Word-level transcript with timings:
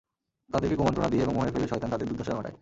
তাদেরকে 0.49 0.75
কুমন্ত্রণা 0.75 1.09
দিয়ে 1.09 1.23
এবং 1.23 1.33
মোহে 1.35 1.53
ফেলে 1.53 1.67
শয়তান 1.67 1.89
তাদের 1.89 2.07
দুর্দশা 2.07 2.33
ঘটায়। 2.33 2.57